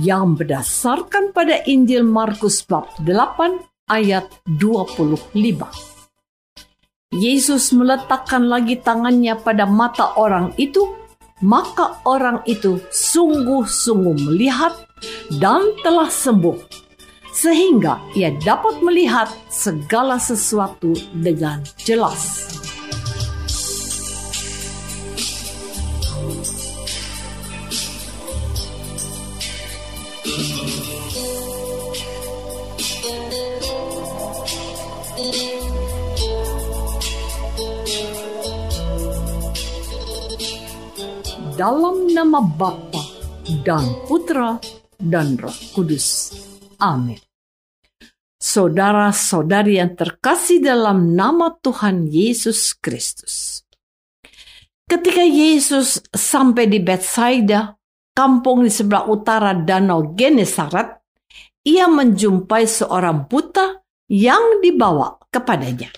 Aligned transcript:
Yang 0.00 0.34
berdasarkan 0.34 1.36
pada 1.36 1.60
Injil 1.68 2.02
Markus 2.08 2.64
bab 2.64 2.88
8 3.04 3.60
ayat 3.92 4.32
25. 4.48 5.36
Yesus 7.10 7.74
meletakkan 7.74 8.46
lagi 8.46 8.78
tangannya 8.78 9.34
pada 9.34 9.66
mata 9.66 10.14
orang 10.14 10.54
itu, 10.56 10.94
maka 11.42 11.98
orang 12.06 12.40
itu 12.46 12.78
sungguh-sungguh 12.88 14.30
melihat 14.30 14.78
dan 15.42 15.74
telah 15.82 16.06
sembuh, 16.06 16.56
sehingga 17.34 17.98
ia 18.14 18.30
dapat 18.38 18.78
melihat 18.80 19.26
segala 19.50 20.22
sesuatu 20.22 20.94
dengan 21.10 21.66
jelas. 21.82 22.59
Dalam 41.60 42.08
nama 42.08 42.40
Bapa 42.40 43.04
dan 43.60 43.84
Putra 44.08 44.56
dan 44.96 45.36
Roh 45.36 45.52
Kudus. 45.76 46.32
Amin. 46.80 47.20
Saudara-saudari 48.40 49.76
yang 49.76 49.92
terkasih 49.92 50.64
dalam 50.64 51.12
nama 51.12 51.52
Tuhan 51.60 52.08
Yesus 52.08 52.72
Kristus. 52.72 53.60
Ketika 54.88 55.20
Yesus 55.20 56.00
sampai 56.08 56.64
di 56.64 56.80
Bethsaida, 56.80 57.76
kampung 58.16 58.64
di 58.64 58.72
sebelah 58.72 59.04
utara 59.12 59.52
Danau 59.52 60.16
Genesaret, 60.16 60.96
ia 61.68 61.84
menjumpai 61.92 62.64
seorang 62.64 63.28
buta 63.28 63.84
yang 64.08 64.64
dibawa 64.64 65.20
kepadanya. 65.28 65.92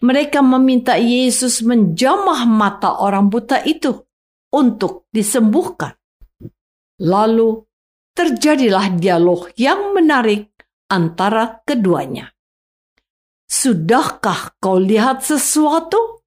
Mereka 0.00 0.40
meminta 0.40 0.96
Yesus 0.96 1.60
menjamah 1.60 2.48
mata 2.48 2.96
orang 2.96 3.28
buta 3.28 3.60
itu 3.68 4.08
untuk 4.54 5.06
disembuhkan. 5.10 5.94
Lalu 7.00 7.64
terjadilah 8.12 8.92
dialog 8.98 9.48
yang 9.56 9.96
menarik 9.96 10.52
antara 10.90 11.62
keduanya. 11.64 12.34
Sudahkah 13.50 14.54
kau 14.62 14.78
lihat 14.78 15.26
sesuatu? 15.26 16.22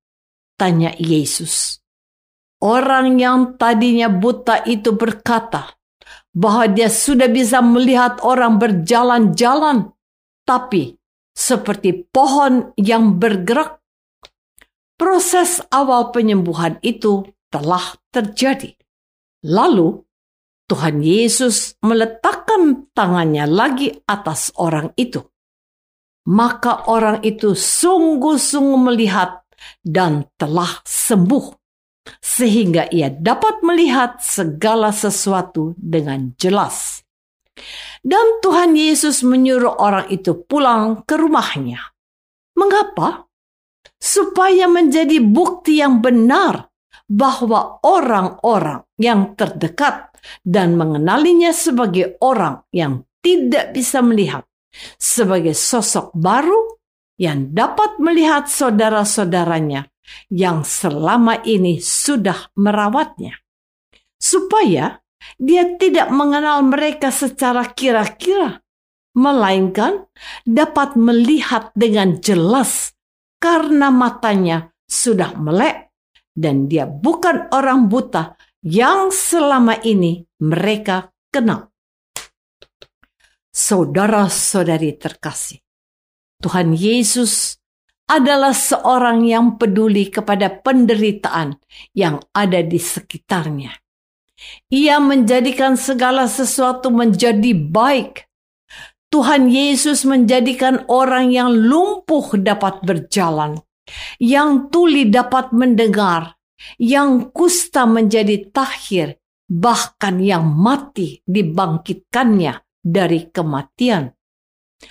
Tanya 0.60 0.92
Yesus. 1.00 1.80
Orang 2.64 3.20
yang 3.20 3.60
tadinya 3.60 4.08
buta 4.08 4.64
itu 4.64 4.96
berkata 4.96 5.76
bahwa 6.32 6.66
dia 6.72 6.88
sudah 6.88 7.28
bisa 7.28 7.60
melihat 7.60 8.24
orang 8.24 8.56
berjalan-jalan, 8.58 9.92
tapi 10.48 10.96
seperti 11.36 12.08
pohon 12.08 12.72
yang 12.80 13.20
bergerak. 13.20 13.84
Proses 14.96 15.60
awal 15.74 16.16
penyembuhan 16.16 16.80
itu 16.80 17.28
telah 17.54 17.94
terjadi. 18.10 18.74
Lalu 19.46 20.02
Tuhan 20.66 21.06
Yesus 21.06 21.78
meletakkan 21.86 22.90
tangannya 22.98 23.46
lagi 23.46 23.94
atas 24.10 24.50
orang 24.58 24.90
itu. 24.98 25.22
Maka 26.34 26.90
orang 26.90 27.22
itu 27.22 27.54
sungguh-sungguh 27.54 28.80
melihat 28.80 29.46
dan 29.84 30.26
telah 30.40 30.82
sembuh, 30.82 31.52
sehingga 32.24 32.90
ia 32.90 33.14
dapat 33.14 33.62
melihat 33.62 34.24
segala 34.24 34.90
sesuatu 34.96 35.76
dengan 35.78 36.34
jelas. 36.40 37.04
Dan 38.02 38.42
Tuhan 38.42 38.74
Yesus 38.74 39.22
menyuruh 39.22 39.78
orang 39.78 40.10
itu 40.10 40.34
pulang 40.48 41.06
ke 41.06 41.20
rumahnya. 41.20 41.94
Mengapa? 42.58 43.30
Supaya 44.00 44.68
menjadi 44.68 45.20
bukti 45.20 45.80
yang 45.80 46.00
benar 46.04 46.73
bahwa 47.14 47.78
orang-orang 47.86 48.82
yang 48.98 49.38
terdekat 49.38 50.10
dan 50.42 50.74
mengenalinya 50.74 51.54
sebagai 51.54 52.18
orang 52.26 52.66
yang 52.74 53.06
tidak 53.22 53.70
bisa 53.78 54.02
melihat, 54.02 54.50
sebagai 54.98 55.54
sosok 55.54 56.10
baru 56.18 56.82
yang 57.22 57.54
dapat 57.54 58.02
melihat 58.02 58.50
saudara-saudaranya 58.50 59.86
yang 60.34 60.66
selama 60.66 61.38
ini 61.46 61.78
sudah 61.78 62.50
merawatnya, 62.58 63.38
supaya 64.18 65.06
dia 65.38 65.78
tidak 65.78 66.10
mengenal 66.10 66.66
mereka 66.66 67.14
secara 67.14 67.70
kira-kira, 67.78 68.58
melainkan 69.14 70.10
dapat 70.50 70.98
melihat 70.98 71.70
dengan 71.78 72.18
jelas 72.18 72.98
karena 73.38 73.94
matanya 73.94 74.74
sudah 74.90 75.38
melek 75.38 75.93
dan 76.34 76.68
dia 76.68 76.90
bukan 76.90 77.50
orang 77.54 77.88
buta 77.88 78.38
yang 78.66 79.14
selama 79.14 79.78
ini 79.86 80.26
mereka 80.42 81.14
kenal. 81.30 81.70
Saudara-saudari 83.54 84.98
terkasih, 84.98 85.62
Tuhan 86.42 86.74
Yesus 86.74 87.62
adalah 88.10 88.52
seorang 88.52 89.24
yang 89.24 89.56
peduli 89.62 90.10
kepada 90.10 90.50
penderitaan 90.50 91.56
yang 91.96 92.20
ada 92.36 92.60
di 92.66 92.82
sekitarnya. 92.82 93.72
Ia 94.74 95.00
menjadikan 95.00 95.80
segala 95.80 96.28
sesuatu 96.28 96.92
menjadi 96.92 97.56
baik. 97.56 98.28
Tuhan 99.14 99.48
Yesus 99.48 100.04
menjadikan 100.10 100.90
orang 100.90 101.30
yang 101.30 101.54
lumpuh 101.54 102.34
dapat 102.42 102.82
berjalan, 102.82 103.62
yang 104.20 104.72
tuli 104.72 105.08
dapat 105.10 105.52
mendengar, 105.52 106.38
yang 106.80 107.32
kusta 107.32 107.84
menjadi 107.84 108.50
tahir, 108.52 109.20
bahkan 109.48 110.24
yang 110.24 110.48
mati 110.48 111.22
dibangkitkannya 111.28 112.64
dari 112.84 113.32
kematian. 113.32 114.12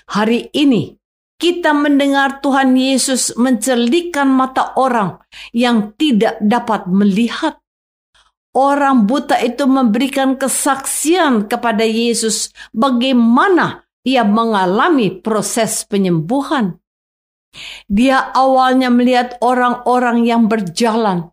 Hari 0.08 0.52
ini 0.56 0.96
kita 1.36 1.74
mendengar 1.74 2.38
Tuhan 2.38 2.78
Yesus 2.78 3.34
mencelikan 3.34 4.30
mata 4.30 4.78
orang 4.78 5.18
yang 5.50 5.90
tidak 5.98 6.38
dapat 6.38 6.86
melihat. 6.86 7.58
Orang 8.52 9.08
buta 9.08 9.40
itu 9.40 9.64
memberikan 9.64 10.36
kesaksian 10.36 11.48
kepada 11.48 11.88
Yesus 11.88 12.52
bagaimana 12.76 13.88
ia 14.04 14.28
mengalami 14.28 15.08
proses 15.08 15.88
penyembuhan. 15.88 16.81
Dia 17.86 18.32
awalnya 18.32 18.88
melihat 18.88 19.36
orang-orang 19.44 20.24
yang 20.24 20.48
berjalan, 20.48 21.30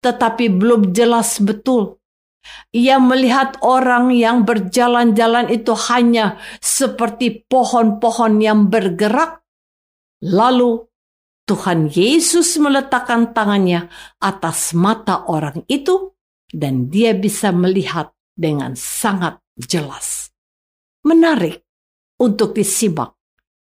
tetapi 0.00 0.48
belum 0.48 0.96
jelas 0.96 1.38
betul. 1.44 2.00
Ia 2.72 2.96
melihat 2.96 3.60
orang 3.60 4.08
yang 4.08 4.48
berjalan-jalan 4.48 5.52
itu 5.52 5.76
hanya 5.92 6.40
seperti 6.64 7.44
pohon-pohon 7.44 8.40
yang 8.40 8.72
bergerak. 8.72 9.44
Lalu 10.24 10.88
Tuhan 11.44 11.92
Yesus 11.92 12.56
meletakkan 12.56 13.36
tangannya 13.36 13.92
atas 14.20 14.72
mata 14.72 15.28
orang 15.28 15.64
itu, 15.68 16.16
dan 16.48 16.88
dia 16.88 17.12
bisa 17.12 17.52
melihat 17.52 18.16
dengan 18.32 18.72
sangat 18.72 19.44
jelas. 19.60 20.32
Menarik 21.04 21.64
untuk 22.16 22.56
disimak 22.56 23.12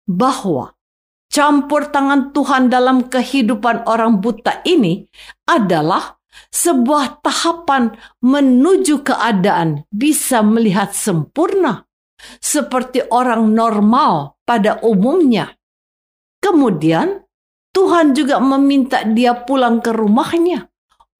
bahwa 0.06 0.77
campur 1.32 1.92
tangan 1.92 2.34
Tuhan 2.34 2.72
dalam 2.72 3.08
kehidupan 3.08 3.86
orang 3.86 4.20
buta 4.24 4.64
ini 4.66 5.06
adalah 5.48 6.18
sebuah 6.52 7.22
tahapan 7.22 7.94
menuju 8.24 9.04
keadaan 9.04 9.86
bisa 9.92 10.42
melihat 10.42 10.94
sempurna 10.94 11.86
seperti 12.42 13.06
orang 13.14 13.54
normal 13.54 14.40
pada 14.48 14.82
umumnya. 14.82 15.54
Kemudian 16.42 17.26
Tuhan 17.74 18.18
juga 18.18 18.42
meminta 18.42 19.06
dia 19.06 19.38
pulang 19.38 19.84
ke 19.84 19.94
rumahnya 19.94 20.66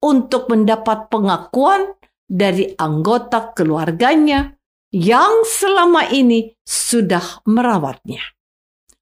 untuk 0.02 0.50
mendapat 0.50 1.06
pengakuan 1.10 1.94
dari 2.26 2.74
anggota 2.74 3.54
keluarganya 3.54 4.58
yang 4.90 5.44
selama 5.46 6.08
ini 6.10 6.54
sudah 6.64 7.44
merawatnya. 7.46 8.37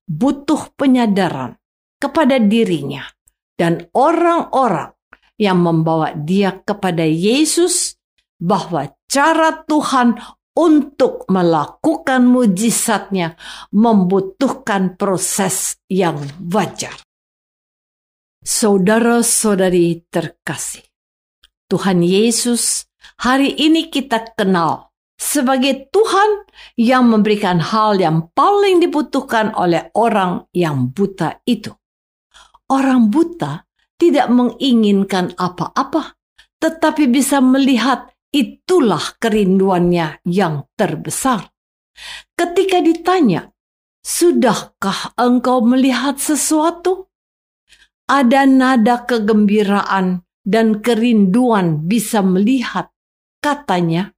Butuh 0.06 0.70
penyadaran 0.78 1.58
kepada 1.98 2.38
dirinya 2.38 3.02
dan 3.58 3.90
orang-orang 3.90 4.94
yang 5.36 5.60
membawa 5.60 6.14
dia 6.16 6.62
kepada 6.62 7.04
Yesus 7.04 7.98
bahwa 8.40 8.88
cara 9.10 9.66
Tuhan 9.66 10.16
untuk 10.56 11.28
melakukan 11.28 12.24
mujizatnya 12.24 13.36
membutuhkan 13.76 14.96
proses 14.96 15.76
yang 15.92 16.16
wajar. 16.40 16.96
Saudara-saudari 18.40 20.08
terkasih, 20.08 20.86
Tuhan 21.68 22.00
Yesus 22.00 22.88
hari 23.20 23.52
ini 23.52 23.92
kita 23.92 24.32
kenal 24.32 24.95
sebagai 25.16 25.88
Tuhan 25.88 26.44
yang 26.76 27.08
memberikan 27.08 27.58
hal 27.60 27.96
yang 27.96 28.28
paling 28.36 28.84
dibutuhkan 28.84 29.52
oleh 29.56 29.88
orang 29.96 30.44
yang 30.52 30.92
buta 30.92 31.40
itu. 31.48 31.72
Orang 32.68 33.08
buta 33.08 33.64
tidak 33.96 34.28
menginginkan 34.28 35.32
apa-apa, 35.36 36.20
tetapi 36.60 37.08
bisa 37.08 37.40
melihat 37.40 38.12
itulah 38.32 39.16
kerinduannya 39.16 40.20
yang 40.28 40.68
terbesar. 40.76 41.48
Ketika 42.36 42.84
ditanya, 42.84 43.48
"Sudahkah 44.04 45.16
engkau 45.16 45.64
melihat 45.64 46.20
sesuatu?" 46.20 47.08
Ada 48.06 48.46
nada 48.46 49.02
kegembiraan 49.02 50.22
dan 50.46 50.78
kerinduan 50.78 51.90
bisa 51.90 52.22
melihat. 52.22 52.94
Katanya, 53.42 54.15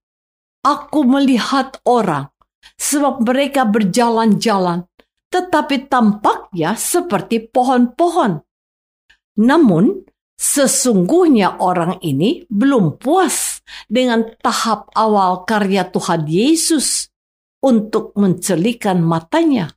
"Aku 0.68 1.08
melihat 1.08 1.80
orang, 1.88 2.28
sebab 2.76 3.24
mereka 3.24 3.64
berjalan-jalan, 3.64 4.84
tetapi 5.32 5.88
tampaknya 5.88 6.76
seperti 6.76 7.48
pohon-pohon." 7.48 8.44
Namun, 9.40 10.04
sesungguhnya 10.36 11.56
orang 11.56 11.96
ini 12.04 12.44
belum 12.52 13.00
puas 13.00 13.64
dengan 13.88 14.28
tahap 14.44 14.92
awal 14.92 15.48
karya 15.48 15.88
Tuhan 15.88 16.28
Yesus 16.28 17.08
untuk 17.64 18.12
mencelikan 18.14 19.00
matanya. 19.00 19.72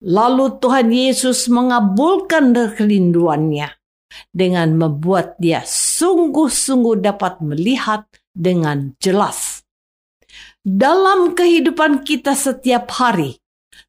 Lalu 0.00 0.56
Tuhan 0.64 0.88
Yesus 0.88 1.52
mengabulkan 1.52 2.56
kerinduannya 2.56 3.68
dengan 4.32 4.74
membuat 4.74 5.36
dia 5.36 5.62
sungguh-sungguh 5.62 7.04
dapat 7.04 7.44
melihat 7.44 8.08
dengan 8.32 8.96
jelas. 8.96 9.59
Dalam 10.60 11.32
kehidupan 11.32 12.04
kita 12.04 12.36
setiap 12.36 12.92
hari, 12.92 13.40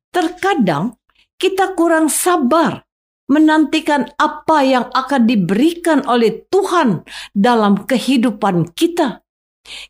terkadang 0.08 0.96
kita 1.36 1.76
kurang 1.76 2.08
sabar 2.08 2.88
menantikan 3.28 4.08
apa 4.16 4.64
yang 4.64 4.88
akan 4.88 5.28
diberikan 5.28 6.00
oleh 6.08 6.48
Tuhan 6.48 7.04
dalam 7.36 7.84
kehidupan 7.84 8.72
kita. 8.72 9.20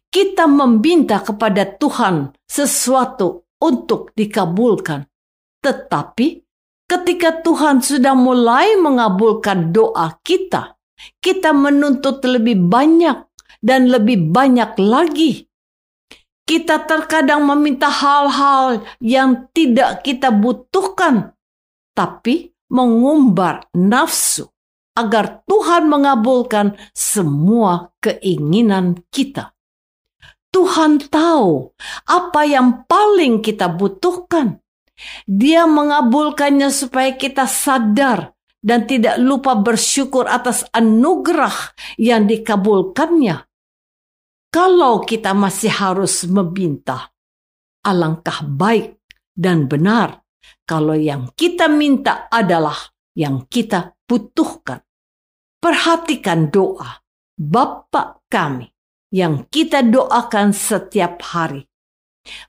Kita 0.10 0.50
meminta 0.50 1.22
kepada 1.22 1.70
Tuhan 1.70 2.34
sesuatu 2.50 3.46
untuk 3.62 4.10
dikabulkan. 4.18 5.06
Tetapi 5.62 6.28
ketika 6.90 7.46
Tuhan 7.46 7.86
sudah 7.86 8.18
mulai 8.18 8.74
mengabulkan 8.82 9.70
doa 9.70 10.18
kita, 10.26 10.82
kita 11.22 11.54
menuntut 11.54 12.26
lebih 12.26 12.58
banyak 12.58 13.22
dan 13.62 13.86
lebih 13.86 14.34
banyak 14.34 14.74
lagi. 14.82 15.51
Kita 16.46 16.84
terkadang 16.84 17.48
meminta 17.48 17.88
hal-hal 17.88 18.84
yang 19.00 19.48
tidak 19.56 20.04
kita 20.04 20.34
butuhkan, 20.34 21.38
tapi 21.96 22.52
mengumbar 22.72 23.68
nafsu 23.76 24.52
agar 24.96 25.44
Tuhan 25.48 25.88
mengabulkan 25.88 26.76
semua 26.92 27.96
keinginan 28.04 29.04
kita. 29.12 29.56
Tuhan 30.52 31.00
tahu 31.08 31.72
apa 32.12 32.42
yang 32.44 32.84
paling 32.84 33.40
kita 33.40 33.72
butuhkan. 33.72 34.60
Dia 35.26 35.66
mengabulkannya 35.66 36.68
supaya 36.70 37.16
kita 37.16 37.48
sadar 37.48 38.36
dan 38.62 38.86
tidak 38.86 39.18
lupa 39.18 39.58
bersyukur 39.58 40.28
atas 40.28 40.68
anugerah 40.76 41.74
yang 41.98 42.28
dikabulkannya. 42.28 43.51
Kalau 44.52 45.00
kita 45.08 45.32
masih 45.32 45.72
harus 45.72 46.28
meminta, 46.28 47.16
alangkah 47.88 48.44
baik 48.44 49.00
dan 49.32 49.72
benar 49.72 50.28
kalau 50.68 50.92
yang 50.92 51.32
kita 51.40 51.72
minta 51.72 52.28
adalah 52.28 52.76
yang 53.16 53.48
kita 53.48 53.96
butuhkan. 54.04 54.84
Perhatikan 55.62 56.52
doa 56.52 57.00
Bapa 57.40 58.22
kami 58.28 58.68
yang 59.16 59.48
kita 59.48 59.88
doakan 59.88 60.52
setiap 60.52 61.24
hari. 61.32 61.64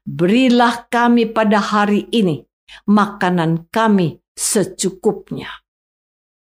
Berilah 0.02 0.90
kami 0.90 1.30
pada 1.30 1.62
hari 1.62 2.11
ini 2.11 2.42
makanan 2.90 3.71
kami 3.71 4.21
secukupnya. 4.35 5.49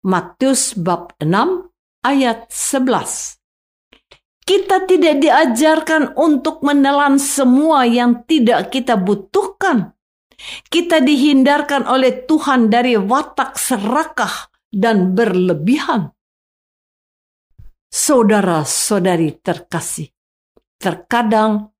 Matius 0.04 0.76
bab 0.76 1.16
6 1.22 1.30
ayat 2.04 2.50
11. 2.52 3.43
Kita 4.44 4.84
tidak 4.84 5.24
diajarkan 5.24 6.20
untuk 6.20 6.60
menelan 6.68 7.16
semua 7.16 7.88
yang 7.88 8.28
tidak 8.28 8.76
kita 8.76 9.00
butuhkan. 9.00 9.96
Kita 10.68 11.00
dihindarkan 11.00 11.88
oleh 11.88 12.28
Tuhan 12.28 12.68
dari 12.68 13.00
watak 13.00 13.56
serakah 13.56 14.52
dan 14.68 15.16
berlebihan. 15.16 16.12
Saudara-saudari 17.88 19.40
terkasih, 19.40 20.12
terkadang 20.76 21.72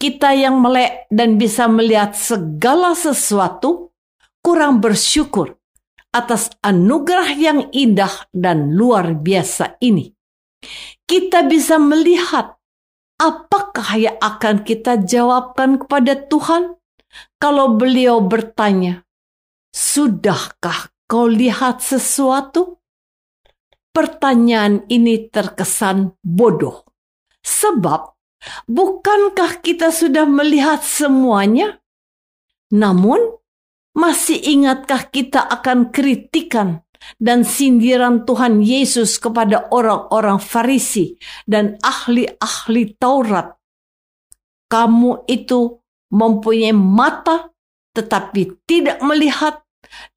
kita 0.00 0.32
yang 0.32 0.62
melek 0.62 1.10
dan 1.12 1.36
bisa 1.36 1.68
melihat 1.68 2.16
segala 2.16 2.96
sesuatu 2.96 3.92
kurang 4.40 4.80
bersyukur 4.80 5.58
atas 6.14 6.48
anugerah 6.64 7.28
yang 7.36 7.60
indah 7.74 8.30
dan 8.32 8.72
luar 8.72 9.12
biasa 9.12 9.76
ini. 9.84 10.16
Kita 11.06 11.46
bisa 11.46 11.78
melihat 11.78 12.58
apakah 13.22 13.94
yang 13.94 14.18
akan 14.18 14.66
kita 14.66 14.98
jawabkan 15.06 15.78
kepada 15.78 16.18
Tuhan 16.26 16.74
kalau 17.38 17.78
beliau 17.78 18.20
bertanya, 18.20 19.06
"Sudahkah 19.70 20.90
kau 21.06 21.30
lihat 21.30 21.78
sesuatu?" 21.78 22.82
Pertanyaan 23.94 24.84
ini 24.92 25.30
terkesan 25.32 26.18
bodoh, 26.20 26.84
sebab 27.40 28.12
bukankah 28.68 29.64
kita 29.64 29.88
sudah 29.88 30.28
melihat 30.28 30.84
semuanya? 30.84 31.80
Namun, 32.74 33.40
masih 33.96 34.36
ingatkah 34.36 35.08
kita 35.08 35.40
akan 35.40 35.88
kritikan 35.88 36.84
dan 37.16 37.46
sindiran 37.46 38.26
Tuhan 38.26 38.60
Yesus 38.60 39.18
kepada 39.22 39.70
orang-orang 39.70 40.42
Farisi 40.42 41.14
dan 41.46 41.78
ahli-ahli 41.80 42.98
Taurat? 42.98 43.54
Kamu 44.66 45.30
itu 45.30 45.78
mempunyai 46.10 46.74
mata 46.74 47.50
tetapi 47.94 48.66
tidak 48.66 48.98
melihat 49.00 49.62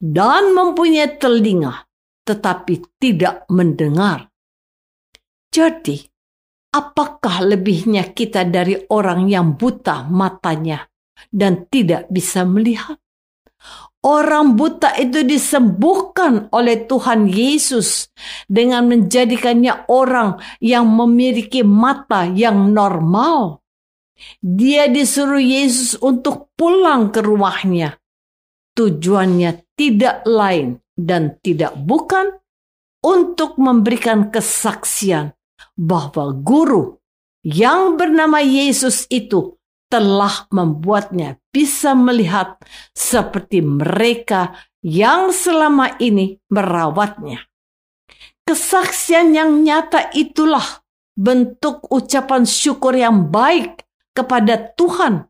dan 0.02 0.52
mempunyai 0.52 1.16
telinga 1.22 1.90
tetapi 2.30 3.02
tidak 3.02 3.50
mendengar. 3.50 4.30
Jadi, 5.50 5.98
apakah 6.70 7.42
lebihnya 7.42 8.14
kita 8.14 8.46
dari 8.46 8.78
orang 8.94 9.26
yang 9.26 9.58
buta 9.58 10.06
matanya 10.06 10.86
dan 11.34 11.66
tidak 11.74 12.06
bisa 12.14 12.46
melihat? 12.46 13.02
Orang 14.00 14.56
buta 14.56 14.96
itu 14.96 15.28
disembuhkan 15.28 16.48
oleh 16.56 16.88
Tuhan 16.88 17.28
Yesus 17.28 18.08
dengan 18.48 18.88
menjadikannya 18.88 19.92
orang 19.92 20.40
yang 20.64 20.88
memiliki 20.88 21.68
mata 21.68 22.24
yang 22.24 22.72
normal. 22.72 23.60
Dia 24.40 24.88
disuruh 24.88 25.44
Yesus 25.44 26.00
untuk 26.00 26.52
pulang 26.56 27.12
ke 27.12 27.20
rumahnya. 27.20 28.00
Tujuannya 28.76 29.68
tidak 29.76 30.24
lain 30.24 30.80
dan 30.96 31.36
tidak 31.44 31.76
bukan 31.76 32.40
untuk 33.04 33.56
memberikan 33.60 34.32
kesaksian 34.32 35.36
bahwa 35.80 36.36
guru 36.36 37.00
yang 37.44 37.96
bernama 37.96 38.44
Yesus 38.44 39.08
itu 39.08 39.56
telah 39.88 40.48
membuatnya 40.52 41.39
bisa 41.50 41.98
melihat 41.98 42.58
seperti 42.94 43.62
mereka 43.66 44.54
yang 44.86 45.34
selama 45.34 45.98
ini 46.00 46.40
merawatnya. 46.48 47.46
Kesaksian 48.46 49.38
yang 49.38 49.62
nyata 49.62 50.10
itulah 50.18 50.82
bentuk 51.14 51.86
ucapan 51.92 52.48
syukur 52.48 52.98
yang 52.98 53.30
baik 53.30 53.86
kepada 54.16 54.74
Tuhan. 54.74 55.30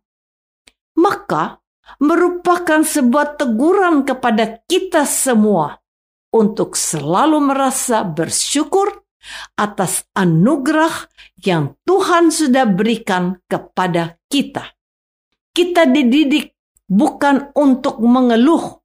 Maka 0.96 1.60
merupakan 2.00 2.86
sebuah 2.86 3.36
teguran 3.42 4.06
kepada 4.06 4.62
kita 4.70 5.04
semua 5.10 5.82
untuk 6.30 6.78
selalu 6.78 7.42
merasa 7.42 8.06
bersyukur 8.06 9.04
atas 9.58 10.08
anugerah 10.16 11.10
yang 11.44 11.76
Tuhan 11.84 12.32
sudah 12.32 12.70
berikan 12.70 13.42
kepada 13.50 14.16
kita. 14.32 14.79
Kita 15.60 15.84
dididik 15.84 16.56
bukan 16.88 17.52
untuk 17.52 18.00
mengeluh, 18.00 18.80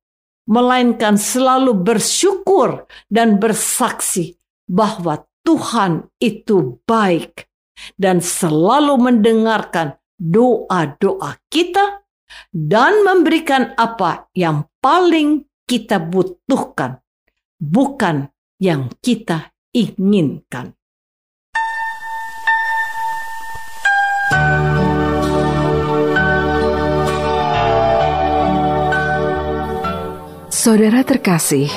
melainkan 0.50 1.14
selalu 1.14 1.70
bersyukur 1.70 2.90
dan 3.06 3.38
bersaksi 3.38 4.34
bahwa 4.66 5.22
Tuhan 5.46 6.10
itu 6.18 6.82
baik 6.82 7.46
dan 7.94 8.18
selalu 8.18 8.98
mendengarkan 8.98 10.02
doa-doa 10.18 11.38
kita 11.46 12.02
dan 12.50 13.06
memberikan 13.06 13.70
apa 13.78 14.26
yang 14.34 14.66
paling 14.82 15.46
kita 15.70 16.02
butuhkan, 16.02 16.98
bukan 17.62 18.34
yang 18.58 18.90
kita 18.98 19.54
inginkan. 19.70 20.74
Saudara 30.64 31.04
terkasih, 31.04 31.68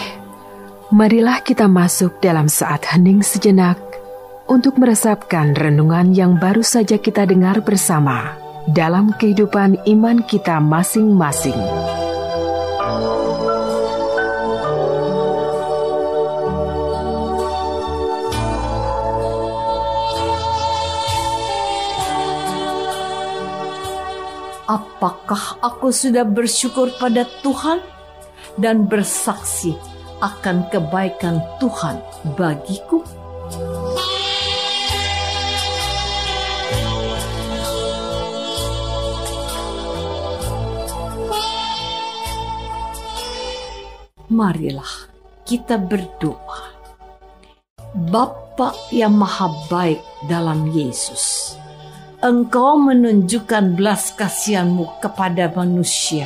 marilah 0.96 1.44
kita 1.44 1.68
masuk 1.68 2.24
dalam 2.24 2.48
saat 2.48 2.88
hening 2.88 3.20
sejenak 3.20 3.76
untuk 4.48 4.80
meresapkan 4.80 5.52
renungan 5.52 6.16
yang 6.16 6.40
baru 6.40 6.64
saja 6.64 6.96
kita 6.96 7.28
dengar 7.28 7.60
bersama 7.68 8.40
dalam 8.72 9.12
kehidupan 9.20 9.84
iman 9.92 10.24
kita 10.24 10.64
masing-masing. 10.64 11.60
Apakah 24.64 25.60
aku 25.60 25.92
sudah 25.92 26.24
bersyukur 26.24 26.88
pada 26.96 27.28
Tuhan 27.44 27.97
dan 28.58 28.90
bersaksi 28.90 29.78
akan 30.22 30.66
kebaikan 30.74 31.42
Tuhan 31.62 32.02
bagiku? 32.36 33.06
Marilah 44.28 45.08
kita 45.48 45.80
berdoa. 45.80 46.76
Bapa 47.96 48.76
yang 48.92 49.16
maha 49.16 49.48
baik 49.72 50.04
dalam 50.28 50.70
Yesus 50.70 51.56
Engkau 52.18 52.82
menunjukkan 52.82 53.78
belas 53.78 54.10
kasihanmu 54.18 54.98
kepada 55.06 55.54
manusia. 55.54 56.26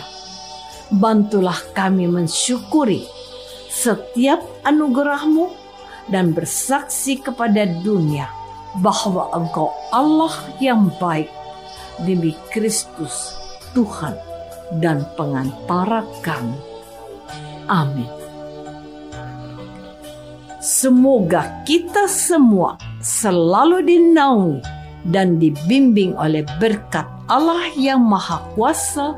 Bantulah 0.91 1.57
kami 1.71 2.03
mensyukuri 2.07 3.07
setiap 3.71 4.43
anugerahmu 4.67 5.47
dan 6.11 6.35
bersaksi 6.35 7.15
kepada 7.23 7.63
dunia 7.79 8.27
bahwa 8.83 9.31
Engkau 9.31 9.71
Allah 9.95 10.35
yang 10.59 10.91
baik 10.99 11.31
demi 12.03 12.35
Kristus 12.51 13.35
Tuhan 13.71 14.15
dan 14.79 15.07
pengantara 15.15 16.03
kami. 16.19 16.59
Amin. 17.71 18.07
Semoga 20.61 21.65
kita 21.65 22.05
semua 22.05 22.77
selalu 23.01 23.81
dinaungi 23.81 24.61
dan 25.09 25.41
dibimbing 25.41 26.13
oleh 26.13 26.45
berkat 26.61 27.09
Allah 27.25 27.65
yang 27.73 28.05
Maha 28.05 28.45
Kuasa, 28.53 29.17